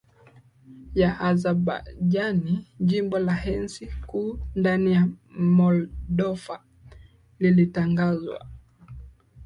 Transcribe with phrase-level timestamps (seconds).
[1.01, 2.55] ya Azabajani
[2.87, 5.07] Jimbo la enzi kuu ndani ya
[5.57, 6.63] Moldova
[7.39, 8.47] lilitangazwa